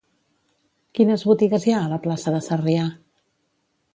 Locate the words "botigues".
1.31-1.67